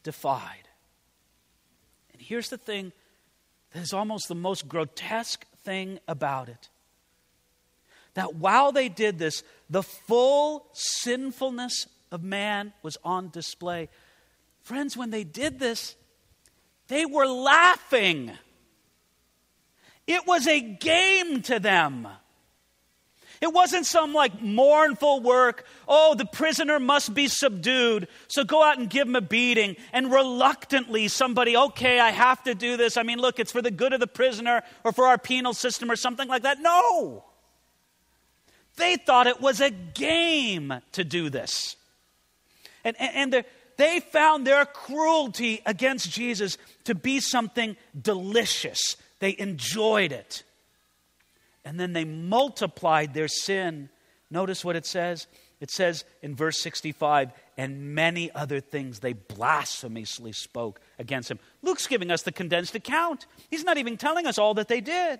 [0.03, 0.67] defied.
[2.13, 2.91] And here's the thing
[3.73, 6.69] that is almost the most grotesque thing about it
[8.17, 13.89] that while they did this, the full sinfulness of man was on display.
[14.67, 15.95] Friends, when they did this,
[16.89, 18.33] they were laughing.
[20.05, 22.05] It was a game to them.
[23.39, 25.65] It wasn't some like mournful work.
[25.87, 28.09] Oh, the prisoner must be subdued.
[28.27, 29.77] So go out and give him a beating.
[29.93, 32.97] And reluctantly, somebody, okay, I have to do this.
[32.97, 35.89] I mean, look, it's for the good of the prisoner or for our penal system
[35.89, 36.59] or something like that.
[36.59, 37.23] No.
[38.75, 41.77] They thought it was a game to do this.
[42.83, 43.45] And, and, and
[43.77, 48.97] they found their cruelty against Jesus to be something delicious.
[49.19, 50.43] They enjoyed it.
[51.63, 53.89] And then they multiplied their sin.
[54.29, 55.27] Notice what it says.
[55.59, 61.39] It says in verse 65, and many other things they blasphemously spoke against him.
[61.63, 63.25] Luke's giving us the condensed account.
[63.49, 65.19] He's not even telling us all that they did.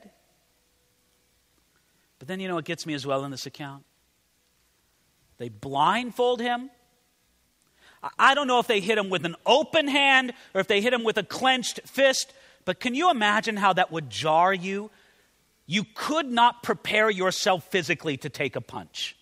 [2.19, 3.83] But then you know what gets me as well in this account?
[5.37, 6.69] They blindfold him.
[8.17, 10.93] I don't know if they hit him with an open hand or if they hit
[10.93, 12.31] him with a clenched fist,
[12.65, 14.91] but can you imagine how that would jar you?
[15.65, 19.15] You could not prepare yourself physically to take a punch.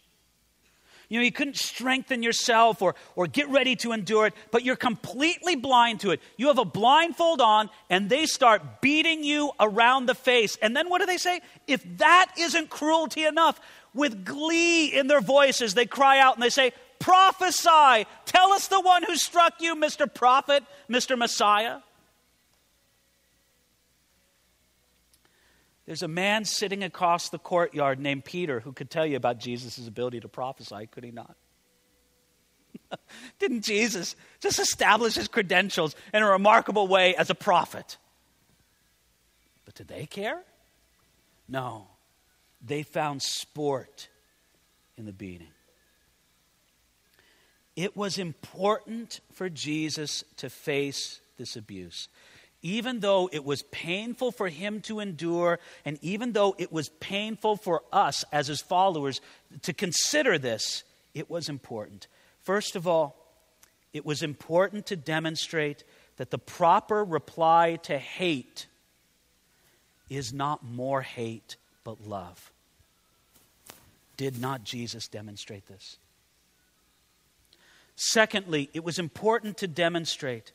[1.08, 4.76] You know, you couldn't strengthen yourself or, or get ready to endure it, but you're
[4.76, 6.22] completely blind to it.
[6.36, 10.58] You have a blindfold on, and they start beating you around the face.
[10.62, 11.42] And then what do they say?
[11.68, 13.60] If that isn't cruelty enough,
[13.94, 18.08] with glee in their voices, they cry out and they say, Prophesy!
[18.26, 20.12] Tell us the one who struck you, Mr.
[20.12, 21.18] Prophet, Mr.
[21.18, 21.80] Messiah.
[25.86, 29.88] There's a man sitting across the courtyard named Peter who could tell you about Jesus'
[29.88, 31.36] ability to prophesy, could he not?
[33.40, 37.98] Didn't Jesus just establish his credentials in a remarkable way as a prophet?
[39.66, 40.42] But did they care?
[41.48, 41.88] No.
[42.66, 44.10] They found sport
[44.98, 45.48] in the beating.
[47.76, 52.08] It was important for Jesus to face this abuse
[52.66, 57.58] even though it was painful for him to endure, and even though it was painful
[57.58, 59.22] for us as his followers
[59.62, 60.84] to consider this,
[61.14, 62.08] it was important.
[62.42, 63.16] First of all,
[63.94, 65.84] it was important to demonstrate
[66.18, 68.66] that the proper reply to hate
[70.10, 72.52] is not more hate, but love.
[74.18, 76.00] Did not Jesus demonstrate this?
[77.96, 80.52] Secondly, it was important to demonstrate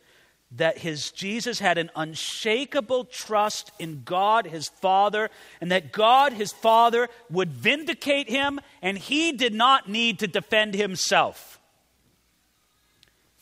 [0.52, 6.52] that his Jesus had an unshakable trust in God his Father and that God his
[6.52, 11.60] Father would vindicate him and he did not need to defend himself.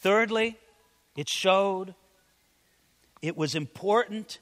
[0.01, 0.59] Thirdly,
[1.17, 1.95] it showed
[3.23, 4.39] it was important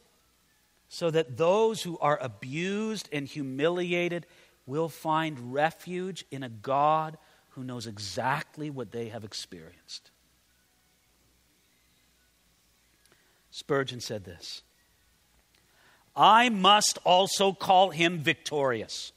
[0.88, 4.26] so that those who are abused and humiliated
[4.66, 7.16] will find refuge in a God
[7.56, 10.10] who knows exactly what they have experienced.
[13.50, 14.62] Spurgeon said this
[16.14, 19.12] I must also call him victorious.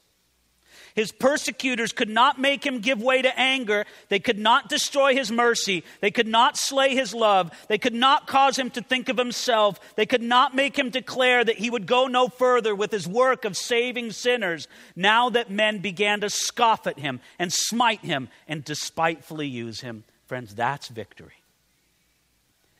[0.94, 3.84] His persecutors could not make him give way to anger.
[4.08, 5.84] They could not destroy his mercy.
[6.00, 7.50] They could not slay his love.
[7.68, 9.78] They could not cause him to think of himself.
[9.96, 13.44] They could not make him declare that he would go no further with his work
[13.44, 18.64] of saving sinners now that men began to scoff at him and smite him and
[18.64, 20.04] despitefully use him.
[20.26, 21.34] Friends, that's victory.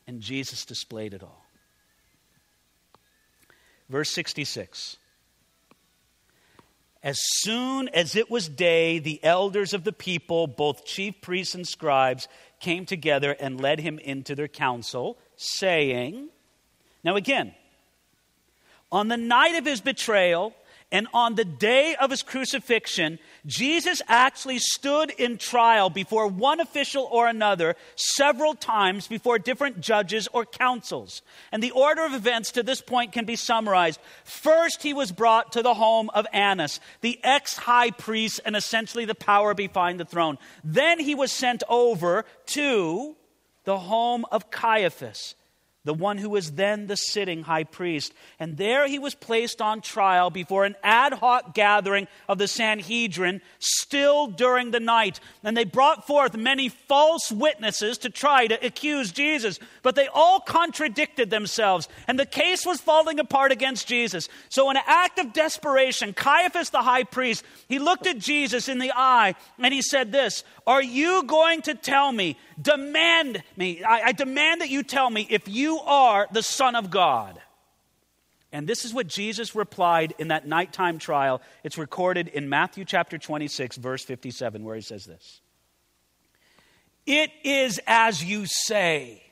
[0.06, 1.44] And Jesus displayed it all.
[3.88, 4.96] Verse 66.
[7.02, 11.66] As soon as it was day, the elders of the people, both chief priests and
[11.66, 12.28] scribes,
[12.60, 16.28] came together and led him into their council, saying,
[17.02, 17.54] Now again,
[18.92, 20.54] on the night of his betrayal,
[20.92, 27.08] and on the day of his crucifixion, Jesus actually stood in trial before one official
[27.12, 31.22] or another several times before different judges or councils.
[31.52, 34.00] And the order of events to this point can be summarized.
[34.24, 39.04] First, he was brought to the home of Annas, the ex high priest and essentially
[39.04, 40.38] the power behind the throne.
[40.64, 43.14] Then he was sent over to
[43.64, 45.36] the home of Caiaphas
[45.84, 48.12] the one who was then the sitting high priest.
[48.38, 53.40] And there he was placed on trial before an ad hoc gathering of the Sanhedrin,
[53.58, 55.20] still during the night.
[55.42, 60.40] And they brought forth many false witnesses to try to accuse Jesus, but they all
[60.40, 64.28] contradicted themselves, and the case was falling apart against Jesus.
[64.48, 68.78] So, in an act of desperation, Caiaphas the high priest, he looked at Jesus in
[68.78, 74.08] the eye and he said, This, are you going to tell me, demand me, I,
[74.08, 77.40] I demand that you tell me if you you are the Son of God.
[78.52, 81.40] And this is what Jesus replied in that nighttime trial.
[81.62, 85.40] It's recorded in Matthew chapter 26, verse 57, where he says this
[87.06, 89.22] It is as you say.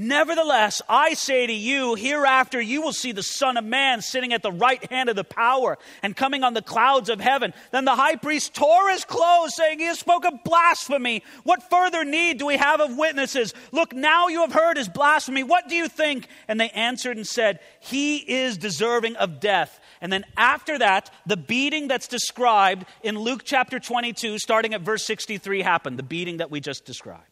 [0.00, 4.44] Nevertheless, I say to you, hereafter you will see the Son of Man sitting at
[4.44, 7.52] the right hand of the power and coming on the clouds of heaven.
[7.72, 11.24] Then the high priest tore his clothes, saying, He has spoken blasphemy.
[11.42, 13.54] What further need do we have of witnesses?
[13.72, 15.42] Look, now you have heard his blasphemy.
[15.42, 16.28] What do you think?
[16.46, 19.80] And they answered and said, He is deserving of death.
[20.00, 25.04] And then after that, the beating that's described in Luke chapter 22, starting at verse
[25.04, 25.98] 63, happened.
[25.98, 27.27] The beating that we just described.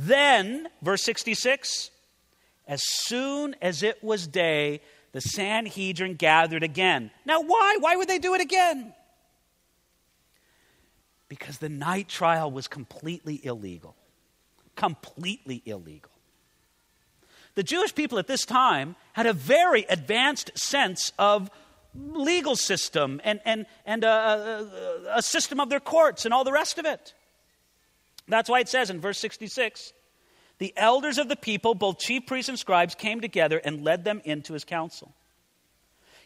[0.00, 1.90] Then, verse 66,
[2.68, 4.80] as soon as it was day,
[5.10, 7.10] the Sanhedrin gathered again.
[7.26, 7.78] Now, why?
[7.80, 8.94] Why would they do it again?
[11.28, 13.96] Because the night trial was completely illegal.
[14.76, 16.12] Completely illegal.
[17.56, 21.50] The Jewish people at this time had a very advanced sense of
[21.92, 26.52] legal system and, and, and a, a, a system of their courts and all the
[26.52, 27.14] rest of it.
[28.28, 29.92] That's why it says in verse 66
[30.58, 34.20] the elders of the people, both chief priests and scribes, came together and led them
[34.24, 35.14] into his council.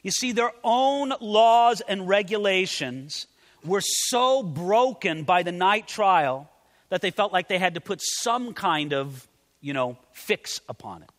[0.02, 3.26] You see, their own laws and regulations
[3.64, 6.50] were so broken by the night trial
[6.88, 9.28] that they felt like they had to put some kind of,
[9.60, 11.10] you know, fix upon it.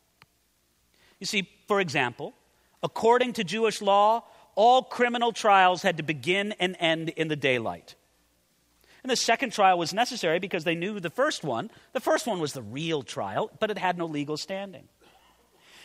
[1.19, 2.33] You see, for example,
[2.81, 4.23] according to Jewish law,
[4.55, 7.95] all criminal trials had to begin and end in the daylight.
[9.03, 11.69] And the second trial was necessary because they knew the first one.
[11.91, 14.87] The first one was the real trial, but it had no legal standing.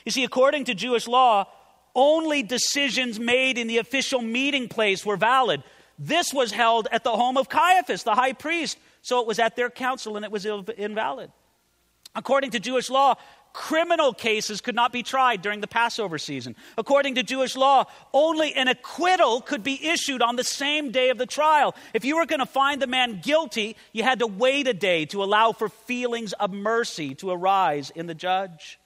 [0.04, 1.46] You see, according to Jewish law,
[1.94, 5.64] only decisions made in the official meeting place were valid.
[5.98, 9.56] This was held at the home of Caiaphas, the high priest, so it was at
[9.56, 11.32] their council and it was invalid.
[12.14, 13.16] According to Jewish law,
[13.58, 16.54] criminal cases could not be tried during the Passover season.
[16.78, 21.18] According to Jewish law, only an acquittal could be issued on the same day of
[21.18, 21.74] the trial.
[21.92, 25.06] If you were going to find the man guilty, you had to wait a day
[25.06, 28.78] to allow for feelings of mercy to arise in the judge.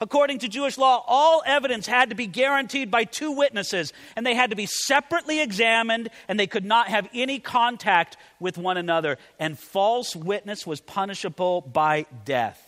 [0.00, 4.34] According to Jewish law, all evidence had to be guaranteed by two witnesses, and they
[4.34, 9.18] had to be separately examined, and they could not have any contact with one another.
[9.38, 12.65] And false witness was punishable by death.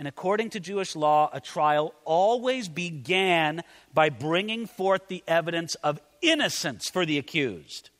[0.00, 6.00] And according to Jewish law, a trial always began by bringing forth the evidence of
[6.22, 7.90] innocence for the accused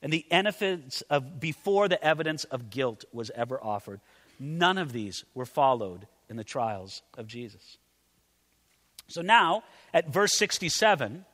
[0.00, 4.00] and the evidence of before the evidence of guilt was ever offered.
[4.38, 7.76] None of these were followed in the trials of Jesus.
[9.08, 11.24] So now, at verse 67,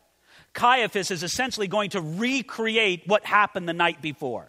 [0.54, 4.48] Caiaphas is essentially going to recreate what happened the night before.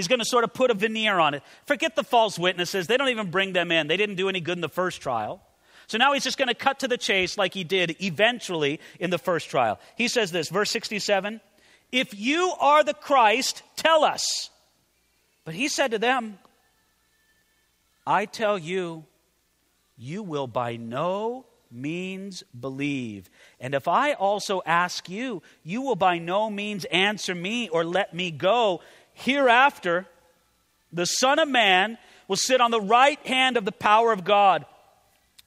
[0.00, 1.42] He's going to sort of put a veneer on it.
[1.66, 3.86] Forget the false witnesses, they don't even bring them in.
[3.86, 5.42] They didn't do any good in the first trial.
[5.88, 9.10] So now he's just going to cut to the chase like he did eventually in
[9.10, 9.78] the first trial.
[9.98, 11.42] He says this, verse 67
[11.92, 14.48] If you are the Christ, tell us.
[15.44, 16.38] But he said to them,
[18.06, 19.04] I tell you,
[19.98, 23.28] you will by no means believe.
[23.60, 28.14] And if I also ask you, you will by no means answer me or let
[28.14, 28.80] me go.
[29.20, 30.06] Hereafter,
[30.92, 31.98] the Son of Man
[32.28, 34.64] will sit on the right hand of the power of God.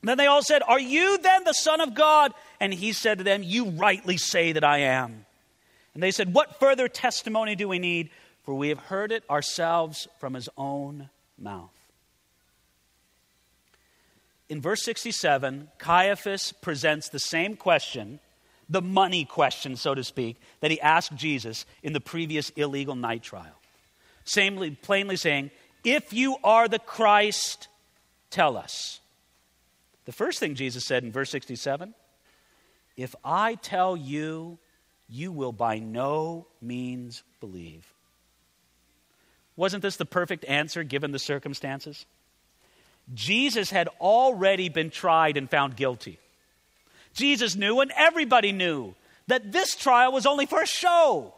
[0.02, 2.34] then they all said, Are you then the Son of God?
[2.60, 5.26] And he said to them, You rightly say that I am.
[5.94, 8.10] And they said, What further testimony do we need?
[8.44, 11.72] For we have heard it ourselves from his own mouth
[14.54, 18.20] in verse 67, Caiaphas presents the same question,
[18.70, 23.24] the money question, so to speak, that he asked Jesus in the previous illegal night
[23.24, 23.60] trial.
[24.26, 25.52] Samely, plainly saying,
[25.84, 27.68] If you are the Christ,
[28.30, 29.00] tell us.
[30.06, 31.94] The first thing Jesus said in verse 67
[32.98, 34.58] If I tell you,
[35.10, 37.86] you will by no means believe.
[39.56, 42.06] Wasn't this the perfect answer given the circumstances?
[43.14, 46.20] Jesus had already been tried and found guilty.
[47.14, 48.96] Jesus knew, and everybody knew,
[49.28, 51.34] that this trial was only for a show.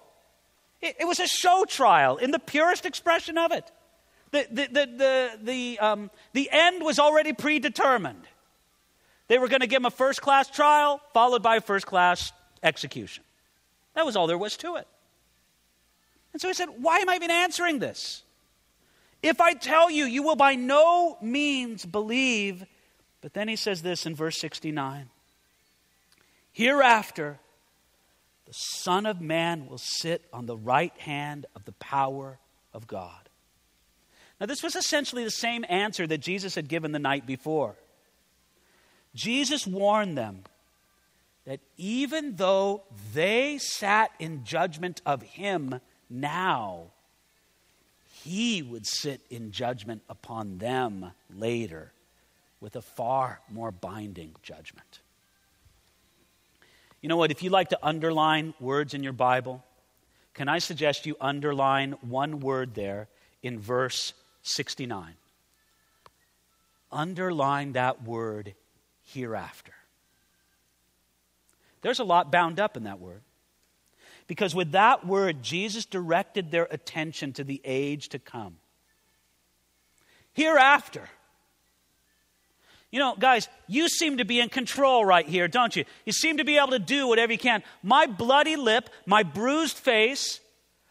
[0.86, 3.72] It, it was a show trial in the purest expression of it.
[4.30, 8.28] The, the, the, the, the, um, the end was already predetermined.
[9.28, 12.32] They were going to give him a first class trial, followed by a first class
[12.62, 13.24] execution.
[13.96, 14.88] That was all there was to it.
[16.34, 18.22] And so he said, Why am I even answering this?
[19.24, 22.64] If I tell you, you will by no means believe.
[23.22, 25.10] But then he says this in verse 69
[26.52, 27.40] Hereafter,
[28.46, 32.38] the Son of Man will sit on the right hand of the power
[32.74, 33.30] of God.
[34.40, 37.76] Now, this was essentially the same answer that Jesus had given the night before.
[39.16, 40.44] Jesus warned them
[41.46, 42.84] that even though
[43.14, 45.80] they sat in judgment of him
[46.10, 46.88] now,
[48.24, 51.94] he would sit in judgment upon them later
[52.60, 55.00] with a far more binding judgment.
[57.06, 57.30] You know what?
[57.30, 59.64] If you like to underline words in your Bible,
[60.34, 63.10] can I suggest you underline one word there
[63.44, 65.14] in verse 69?
[66.92, 68.56] Underline that word
[69.04, 69.74] hereafter.
[71.84, 73.22] There's a lot bound up in that word.
[74.26, 78.56] Because with that word, Jesus directed their attention to the age to come.
[80.34, 81.08] Hereafter.
[82.92, 85.86] You know, guys, you seem to be in control right here, don't you?
[86.06, 87.64] You seem to be able to do whatever you can.
[87.84, 90.40] My bloody lip, my bruised face,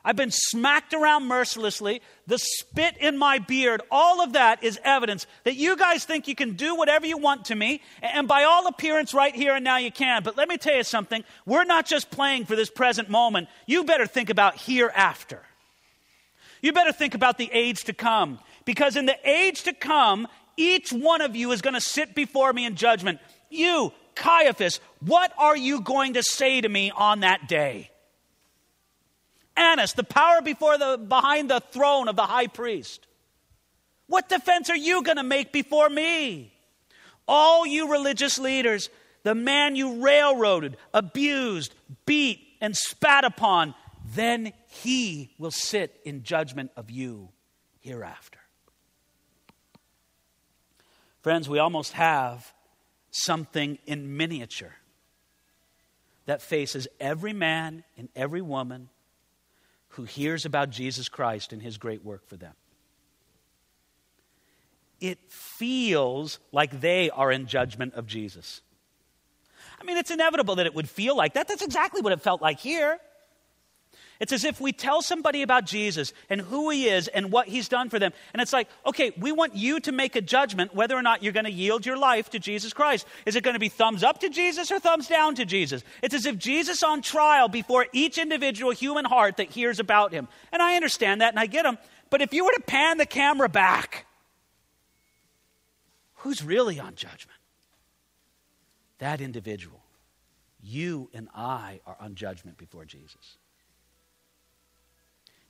[0.04, 2.02] I've been smacked around mercilessly.
[2.26, 6.34] The spit in my beard, all of that is evidence that you guys think you
[6.34, 7.80] can do whatever you want to me.
[8.02, 10.22] And by all appearance, right here and now, you can.
[10.22, 11.24] But let me tell you something.
[11.46, 13.48] We're not just playing for this present moment.
[13.66, 15.40] You better think about hereafter.
[16.60, 18.40] You better think about the age to come.
[18.66, 22.52] Because in the age to come, each one of you is going to sit before
[22.52, 23.20] me in judgment.
[23.50, 27.90] You, Caiaphas, what are you going to say to me on that day?
[29.56, 33.06] Annas, the power before the, behind the throne of the high priest.
[34.06, 36.52] What defense are you going to make before me?
[37.26, 38.90] All you religious leaders,
[39.22, 41.74] the man you railroaded, abused,
[42.04, 43.74] beat, and spat upon,
[44.14, 47.30] then he will sit in judgment of you
[47.80, 48.38] hereafter.
[51.24, 52.52] Friends, we almost have
[53.10, 54.74] something in miniature
[56.26, 58.90] that faces every man and every woman
[59.88, 62.52] who hears about Jesus Christ and his great work for them.
[65.00, 68.60] It feels like they are in judgment of Jesus.
[69.80, 71.48] I mean, it's inevitable that it would feel like that.
[71.48, 72.98] That's exactly what it felt like here.
[74.20, 77.68] It's as if we tell somebody about Jesus and who he is and what he's
[77.68, 78.12] done for them.
[78.32, 81.32] And it's like, okay, we want you to make a judgment whether or not you're
[81.32, 83.06] going to yield your life to Jesus Christ.
[83.26, 85.82] Is it going to be thumbs up to Jesus or thumbs down to Jesus?
[86.02, 90.28] It's as if Jesus on trial before each individual human heart that hears about him.
[90.52, 91.76] And I understand that and I get him.
[92.10, 94.06] But if you were to pan the camera back,
[96.14, 97.38] who's really on judgment?
[98.98, 99.80] That individual.
[100.62, 103.36] You and I are on judgment before Jesus.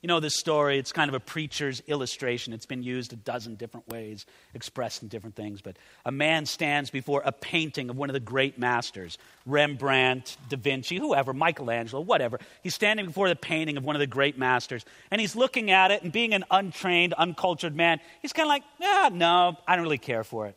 [0.05, 2.53] You know this story, it's kind of a preacher's illustration.
[2.53, 5.63] It's been used a dozen different ways, expressed in different things.
[5.63, 10.57] But a man stands before a painting of one of the great masters Rembrandt, Da
[10.57, 12.39] Vinci, whoever, Michelangelo, whatever.
[12.61, 15.89] He's standing before the painting of one of the great masters, and he's looking at
[15.89, 19.85] it, and being an untrained, uncultured man, he's kind of like, yeah, no, I don't
[19.85, 20.55] really care for it.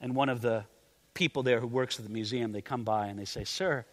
[0.00, 0.64] And one of the
[1.14, 3.84] people there who works at the museum, they come by and they say, Sir,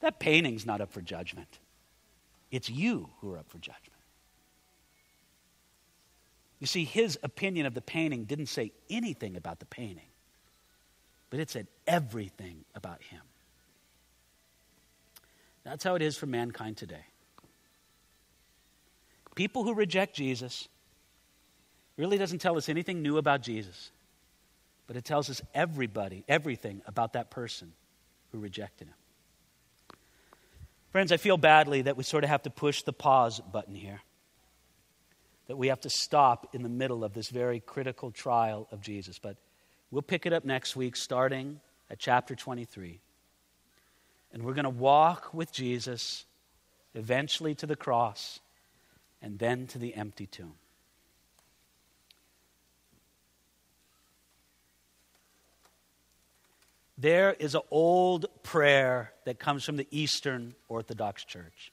[0.00, 1.58] that painting's not up for judgment.
[2.50, 3.92] It's you who are up for judgment.
[6.60, 10.08] You see, his opinion of the painting didn't say anything about the painting,
[11.30, 13.20] but it said everything about him.
[15.62, 17.04] That's how it is for mankind today.
[19.34, 20.66] People who reject Jesus
[21.96, 23.92] really doesn't tell us anything new about Jesus,
[24.86, 27.72] but it tells us everybody, everything about that person
[28.32, 28.94] who rejected him.
[30.90, 34.00] Friends, I feel badly that we sort of have to push the pause button here.
[35.46, 39.18] That we have to stop in the middle of this very critical trial of Jesus.
[39.18, 39.36] But
[39.90, 41.60] we'll pick it up next week, starting
[41.90, 43.00] at chapter 23.
[44.32, 46.24] And we're going to walk with Jesus
[46.94, 48.40] eventually to the cross
[49.20, 50.54] and then to the empty tomb.
[57.00, 61.70] There is an old prayer that comes from the Eastern Orthodox Church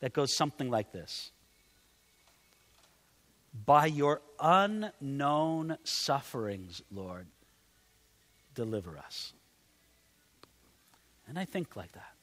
[0.00, 1.30] that goes something like this
[3.66, 7.26] By your unknown sufferings, Lord,
[8.54, 9.34] deliver us.
[11.28, 12.14] And I think like that.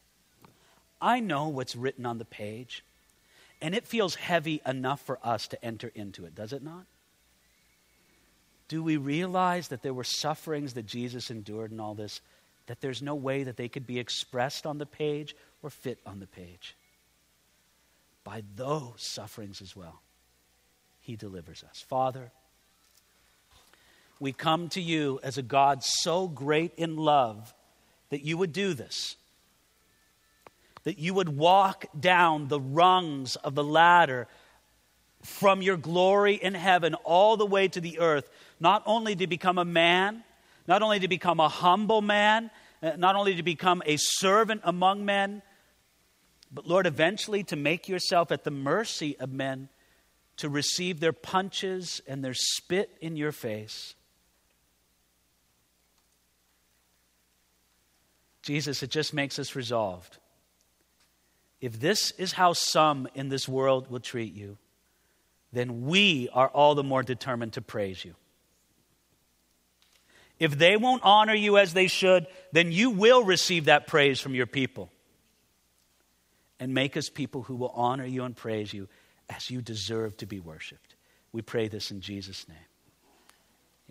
[1.00, 2.84] I know what's written on the page,
[3.62, 6.86] and it feels heavy enough for us to enter into it, does it not?
[8.68, 12.22] Do we realize that there were sufferings that Jesus endured in all this,
[12.68, 16.20] that there's no way that they could be expressed on the page or fit on
[16.20, 16.76] the page?
[18.24, 20.02] By those sufferings as well,
[21.00, 21.82] He delivers us.
[21.88, 22.32] Father,
[24.20, 27.54] we come to you as a God so great in love
[28.10, 29.16] that you would do this.
[30.84, 34.28] That you would walk down the rungs of the ladder
[35.28, 39.58] from your glory in heaven all the way to the earth not only to become
[39.58, 40.24] a man,
[40.68, 42.50] not only to become a humble man,
[42.82, 45.42] uh, not only to become a servant among men,
[46.52, 49.70] but Lord, eventually to make yourself at the mercy of men
[50.38, 53.96] to receive their punches and their spit in your face.
[58.44, 60.20] Jesus, it just makes us resolved.
[61.60, 64.58] If this is how some in this world will treat you,
[65.58, 68.16] then we are all the more determined to praise you.
[70.40, 74.36] If they won't honor you as they should, then you will receive that praise from
[74.36, 74.92] your people.
[76.60, 78.88] And make us people who will honor you and praise you
[79.30, 80.96] as you deserve to be worshiped.
[81.32, 82.58] We pray this in Jesus' name.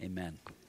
[0.02, 0.38] Amen.